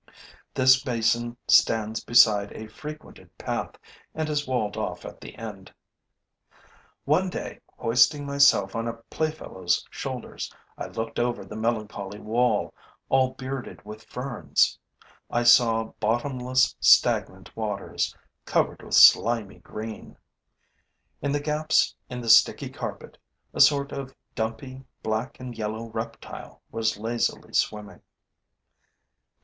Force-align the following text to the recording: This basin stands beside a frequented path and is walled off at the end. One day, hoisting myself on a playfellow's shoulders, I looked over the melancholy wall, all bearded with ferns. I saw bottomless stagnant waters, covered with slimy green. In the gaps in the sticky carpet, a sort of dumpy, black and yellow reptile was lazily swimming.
This 0.55 0.81
basin 0.81 1.37
stands 1.47 2.03
beside 2.03 2.51
a 2.53 2.65
frequented 2.65 3.37
path 3.37 3.75
and 4.15 4.29
is 4.29 4.47
walled 4.47 4.75
off 4.75 5.05
at 5.05 5.21
the 5.21 5.35
end. 5.35 5.71
One 7.05 7.29
day, 7.29 7.59
hoisting 7.77 8.25
myself 8.25 8.75
on 8.75 8.87
a 8.87 8.93
playfellow's 8.93 9.85
shoulders, 9.91 10.51
I 10.75 10.87
looked 10.87 11.19
over 11.19 11.45
the 11.45 11.55
melancholy 11.55 12.17
wall, 12.17 12.73
all 13.09 13.35
bearded 13.35 13.85
with 13.85 14.05
ferns. 14.05 14.79
I 15.29 15.43
saw 15.43 15.93
bottomless 15.99 16.75
stagnant 16.79 17.55
waters, 17.55 18.17
covered 18.43 18.81
with 18.81 18.95
slimy 18.95 19.59
green. 19.59 20.17
In 21.21 21.31
the 21.31 21.39
gaps 21.39 21.95
in 22.09 22.21
the 22.21 22.27
sticky 22.29 22.71
carpet, 22.71 23.19
a 23.53 23.61
sort 23.61 23.91
of 23.91 24.15
dumpy, 24.33 24.83
black 25.03 25.39
and 25.39 25.55
yellow 25.55 25.91
reptile 25.91 26.63
was 26.71 26.97
lazily 26.97 27.53
swimming. 27.53 28.01